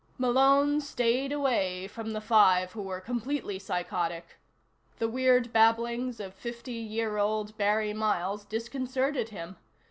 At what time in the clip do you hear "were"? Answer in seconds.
2.81-2.99